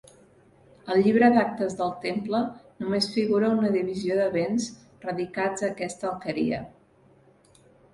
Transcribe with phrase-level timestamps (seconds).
[0.93, 2.41] Al Llibre d'actes del Temple
[2.85, 4.69] només figura una divisió de béns
[5.09, 6.69] radicats a aquesta alqueria.